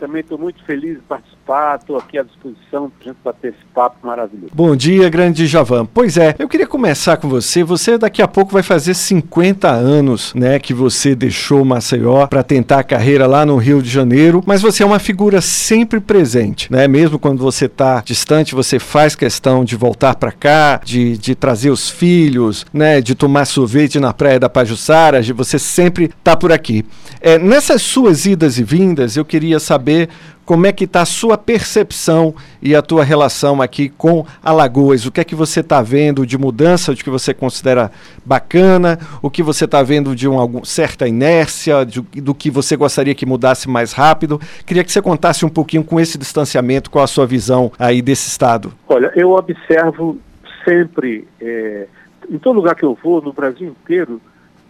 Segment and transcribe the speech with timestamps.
[0.00, 3.64] Também estou muito feliz de participar, estou aqui à disposição para a gente bater esse
[3.74, 4.52] papo maravilhoso.
[4.54, 5.84] Bom dia, grande Javan.
[5.86, 7.64] Pois é, eu queria começar com você.
[7.64, 12.78] Você daqui a pouco vai fazer 50 anos, né, que você deixou Maceió para tentar
[12.78, 16.86] a carreira lá no Rio de Janeiro, mas você é uma figura sempre presente, né?
[16.86, 21.70] Mesmo quando você está distante, você faz questão de voltar para cá, de, de trazer
[21.70, 26.52] os filhos, né, de tomar sorvete na praia da Pajuçara, você sempre estar tá por
[26.52, 26.86] aqui.
[27.20, 30.08] É, nessas suas idas e vindas, eu queria saber saber
[30.44, 35.04] como é que está a sua percepção e a tua relação aqui com Alagoas.
[35.04, 37.90] O que é que você está vendo de mudança, de que você considera
[38.24, 43.14] bacana, o que você está vendo de uma certa inércia, de, do que você gostaria
[43.14, 44.40] que mudasse mais rápido.
[44.64, 48.28] Queria que você contasse um pouquinho com esse distanciamento, qual a sua visão aí desse
[48.28, 48.72] estado.
[48.88, 50.18] Olha, eu observo
[50.66, 51.86] sempre, é,
[52.30, 54.18] em todo lugar que eu vou, no Brasil inteiro,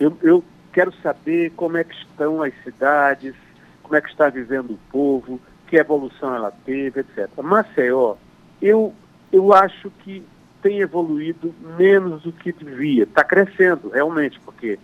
[0.01, 0.43] eu, eu
[0.73, 3.35] quero saber como é que estão as cidades,
[3.89, 7.29] como é que está vivendo o povo, que evolução ela teve, etc.
[7.43, 8.17] Maceió,
[8.61, 8.95] eu,
[9.33, 10.23] eu acho que
[10.61, 13.05] tem evoluído menos do que devia.
[13.05, 14.79] Está crescendo, realmente, porque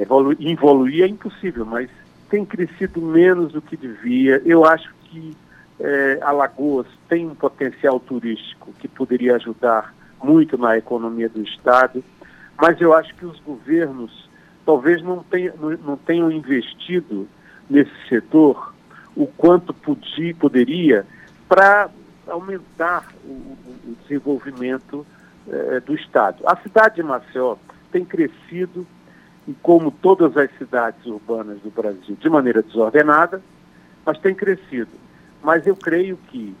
[0.00, 1.90] evolu evoluir é impossível, mas
[2.30, 4.40] tem crescido menos do que devia.
[4.44, 5.36] Eu acho que
[5.80, 12.04] é, Alagoas tem um potencial turístico que poderia ajudar muito na economia do Estado,
[12.60, 14.28] mas eu acho que os governos
[14.64, 17.26] talvez não tenham, não tenham investido
[17.68, 18.74] nesse setor
[19.16, 21.06] o quanto podia, poderia
[21.48, 21.90] para
[22.26, 25.04] aumentar o, o desenvolvimento
[25.48, 26.44] eh, do Estado.
[26.46, 27.56] A cidade de Maceió
[27.90, 28.86] tem crescido,
[29.46, 33.42] e como todas as cidades urbanas do Brasil, de maneira desordenada,
[34.04, 34.90] mas tem crescido.
[35.42, 36.54] Mas eu creio que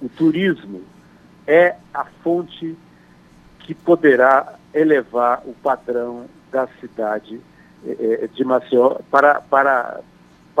[0.00, 0.82] o turismo
[1.46, 2.76] é a fonte
[3.58, 7.40] que poderá elevar o padrão da cidade
[7.84, 10.00] eh, de Maceió para, para,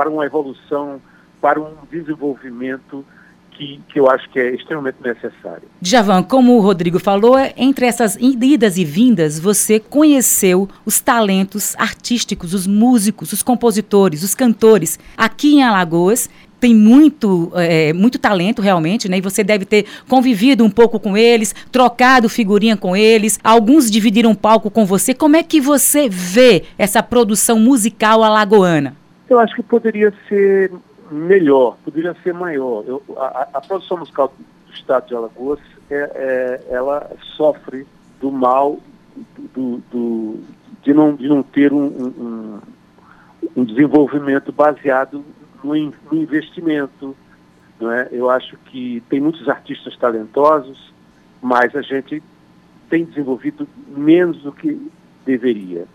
[0.00, 0.98] para uma evolução,
[1.42, 3.04] para um desenvolvimento
[3.50, 5.68] que, que, eu acho que é extremamente necessário.
[5.82, 12.54] Javan, como o Rodrigo falou, entre essas idas e vindas, você conheceu os talentos artísticos,
[12.54, 16.30] os músicos, os compositores, os cantores aqui em Alagoas.
[16.58, 19.18] Tem muito, é, muito talento realmente, né?
[19.18, 23.38] E você deve ter convivido um pouco com eles, trocado figurinha com eles.
[23.44, 25.12] Alguns dividiram palco com você.
[25.12, 28.99] Como é que você vê essa produção musical alagoana?
[29.30, 30.72] Eu acho que poderia ser
[31.08, 32.82] melhor, poderia ser maior.
[32.84, 34.34] Eu, a, a, produção musical
[34.66, 37.86] do estado de Alagoas, é, é, ela sofre
[38.20, 38.80] do mal
[39.54, 40.40] do, do,
[40.82, 42.60] de, não, de não ter um, um,
[43.56, 45.24] um desenvolvimento baseado
[45.62, 47.16] no, no investimento.
[47.80, 48.08] Não é?
[48.10, 50.92] Eu acho que tem muitos artistas talentosos,
[51.40, 52.20] mas a gente
[52.88, 54.90] tem desenvolvido menos do que
[55.24, 55.86] deveria.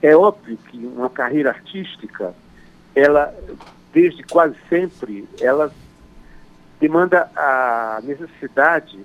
[0.00, 2.34] É óbvio que uma carreira artística
[2.94, 3.34] ela,
[3.92, 5.72] desde quase sempre, ela
[6.80, 8.98] demanda a necessidade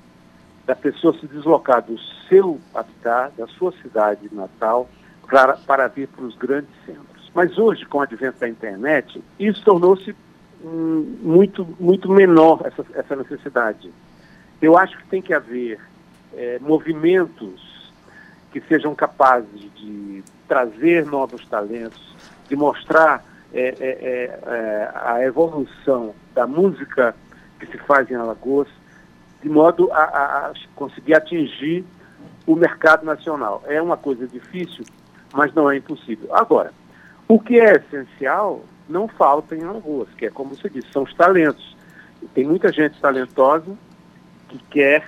[0.65, 1.97] da pessoa se deslocar do
[2.29, 4.89] seu habitat, da sua cidade natal,
[5.29, 7.31] para, para vir para os grandes centros.
[7.33, 10.15] Mas hoje, com o advento da internet, isso tornou-se
[10.63, 13.91] hum, muito, muito menor, essa, essa necessidade.
[14.61, 15.79] Eu acho que tem que haver
[16.33, 17.91] é, movimentos
[18.51, 22.15] que sejam capazes de trazer novos talentos,
[22.47, 27.15] de mostrar é, é, é, é, a evolução da música
[27.59, 28.67] que se faz em Alagoas,
[29.41, 31.85] de modo a, a, a, conseguir atingir
[32.47, 33.63] o mercado nacional.
[33.67, 34.83] É uma coisa difícil,
[35.33, 36.35] mas não é impossível.
[36.35, 36.73] Agora,
[37.27, 41.13] o que é essencial não falta em Alagoas, que é como você disse, são os
[41.13, 41.77] talentos.
[42.33, 43.77] Tem muita gente talentosa
[44.49, 45.05] que quer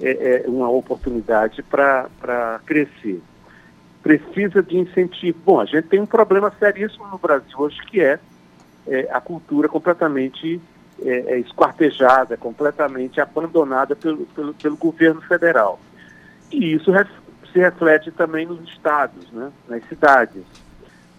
[0.00, 3.20] é, é, uma oportunidade para crescer
[4.02, 5.38] precisa de incentivo.
[5.44, 8.18] Bom, a gente tem um problema seríssimo no Brasil hoje que é,
[8.86, 10.60] é a cultura completamente
[11.00, 15.80] é, é esquartejada, completamente abandonada pelo, pelo, pelo governo federal.
[16.50, 17.08] E isso ref,
[17.52, 20.42] se reflete também nos estados, né, nas cidades.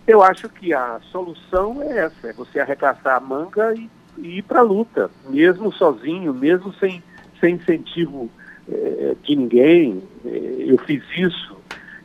[0.06, 4.42] Eu acho que a solução é essa, é você arregaçar a manga e, e ir
[4.42, 7.02] para a luta, mesmo sozinho, mesmo sem,
[7.40, 8.30] sem incentivo
[8.70, 10.04] é, de ninguém.
[10.26, 10.30] É,
[10.68, 11.53] eu fiz isso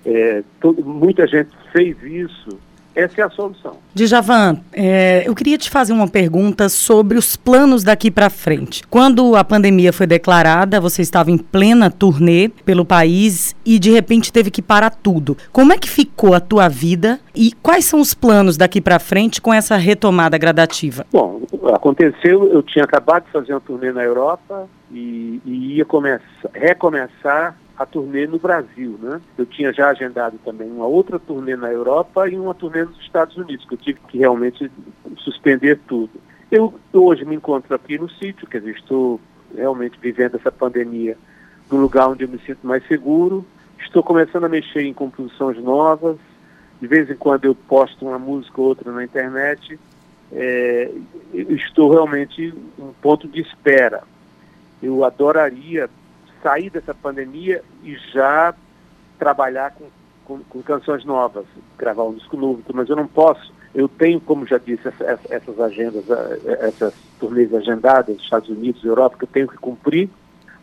[0.08, 2.58] é, todo, muita gente fez isso.
[2.94, 3.76] Essa é a solução.
[3.94, 8.84] Djavan, é, eu queria te fazer uma pergunta sobre os planos daqui para frente.
[8.88, 14.32] Quando a pandemia foi declarada, você estava em plena turnê pelo país e de repente
[14.32, 15.36] teve que parar tudo.
[15.52, 19.40] Como é que ficou a tua vida e quais são os planos daqui para frente
[19.40, 21.06] com essa retomada gradativa?
[21.12, 26.50] Bom, aconteceu, eu tinha acabado de fazer uma turnê na Europa e, e ia começar,
[26.52, 29.20] recomeçar a turnê no Brasil, né?
[29.38, 33.36] Eu tinha já agendado também uma outra turnê na Europa e uma turnê nos Estados
[33.36, 34.70] Unidos, que eu tive que realmente
[35.18, 36.10] suspender tudo.
[36.50, 39.20] Eu hoje me encontro aqui no sítio, quer dizer, estou
[39.54, 41.16] realmente vivendo essa pandemia
[41.70, 43.46] num lugar onde eu me sinto mais seguro.
[43.78, 46.16] Estou começando a mexer em composições novas.
[46.80, 49.78] De vez em quando eu posto uma música ou outra na internet.
[50.32, 50.90] É,
[51.32, 54.02] estou realmente em ponto de espera.
[54.82, 55.88] Eu adoraria
[56.42, 58.54] sair dessa pandemia e já
[59.18, 59.86] trabalhar com,
[60.24, 61.44] com, com canções novas,
[61.76, 65.60] gravar um disco novo, mas eu não posso eu tenho, como já disse, essa, essas
[65.60, 70.08] agendas, eh, essas turnês agendadas, Estados Unidos, Europa, que eu tenho que cumprir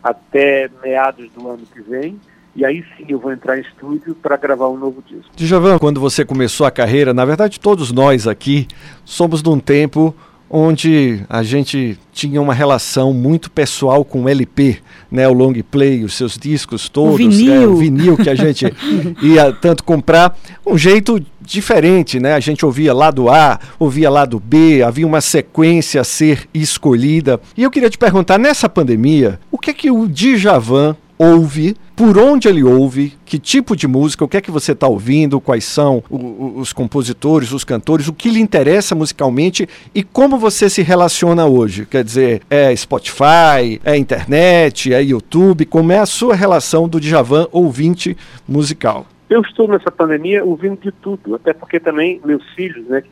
[0.03, 2.19] até meados do ano que vem.
[2.55, 5.31] E aí sim eu vou entrar em estúdio para gravar um novo disco.
[5.35, 8.67] Djavan, quando você começou a carreira, na verdade todos nós aqui
[9.03, 10.15] somos de um tempo
[10.57, 14.77] onde a gente tinha uma relação muito pessoal com o LP,
[15.11, 18.35] né, o long play, os seus discos todos, o vinil, né, o vinil que a
[18.35, 18.65] gente
[19.21, 20.33] ia tanto comprar,
[20.65, 22.33] um jeito diferente, né?
[22.33, 27.39] A gente ouvia lado A, ouvia lado B, havia uma sequência a ser escolhida.
[27.57, 32.17] E eu queria te perguntar, nessa pandemia, o que é que o Djavan ouve, por
[32.17, 35.63] onde ele ouve, que tipo de música, o que é que você está ouvindo, quais
[35.63, 40.81] são o, os compositores, os cantores, o que lhe interessa musicalmente e como você se
[40.81, 41.85] relaciona hoje.
[41.85, 47.47] Quer dizer, é Spotify, é internet, é YouTube, como é a sua relação do Djavan
[47.51, 49.05] ouvinte musical?
[49.29, 53.09] Eu estou nessa pandemia ouvindo de tudo, até porque também meus filhos, né, que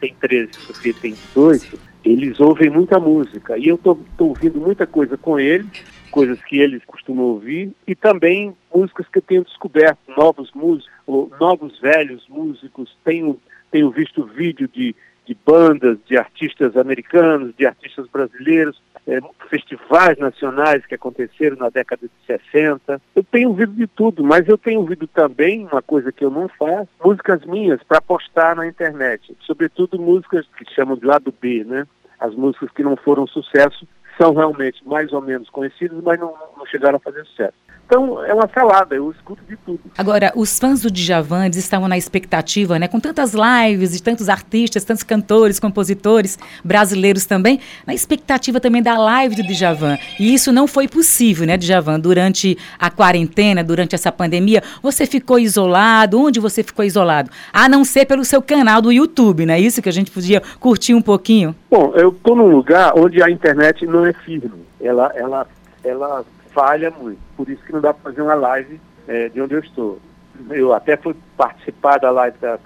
[0.00, 3.58] tem 13, Sofia tem 18, eles ouvem muita música.
[3.58, 5.66] E eu estou ouvindo muita coisa com eles,
[6.14, 10.88] coisas que eles costumam ouvir, e também músicas que eu tenho descoberto, novos músicos,
[11.40, 12.96] novos velhos músicos.
[13.04, 14.94] Tenho, tenho visto vídeo de,
[15.26, 19.18] de bandas, de artistas americanos, de artistas brasileiros é,
[19.50, 23.02] festivais nacionais que aconteceram na década de 60.
[23.16, 26.48] Eu tenho ouvido de tudo, mas eu tenho ouvido também uma coisa que eu não
[26.48, 31.88] faço, músicas minhas para postar na internet, sobretudo músicas que chamam de lado B, né?
[32.20, 33.84] As músicas que não foram sucesso
[34.18, 37.63] são realmente mais ou menos conhecidas, mas não, não chegaram a fazer sucesso.
[37.86, 39.78] Então, é uma salada, eu escuto de tudo.
[39.96, 42.88] Agora, os fãs do Djavan eles estavam na expectativa, né?
[42.88, 48.96] Com tantas lives de tantos artistas, tantos cantores, compositores brasileiros também, na expectativa também da
[48.96, 49.98] live do Djavan.
[50.18, 52.00] E isso não foi possível, né, Djavan?
[52.00, 56.18] Durante a quarentena, durante essa pandemia, você ficou isolado?
[56.18, 57.30] Onde você ficou isolado?
[57.52, 60.42] A não ser pelo seu canal do YouTube, não é isso que a gente podia
[60.58, 61.54] curtir um pouquinho?
[61.70, 64.64] Bom, eu estou num lugar onde a internet não é firme.
[64.80, 65.46] Ela, ela,
[65.84, 67.18] ela falha muito.
[67.36, 69.98] Por isso que não dá para fazer uma live é, de onde eu estou.
[70.50, 72.58] Eu até fui participar da live da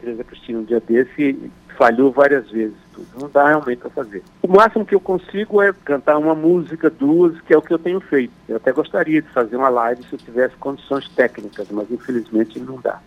[0.00, 2.76] Teresa Cristina um dia desse e falhou várias vezes.
[3.20, 4.22] Não dá realmente para fazer.
[4.42, 7.78] O máximo que eu consigo é cantar uma música, duas, que é o que eu
[7.78, 8.32] tenho feito.
[8.48, 12.80] Eu até gostaria de fazer uma live se eu tivesse condições técnicas, mas infelizmente não
[12.80, 13.00] dá.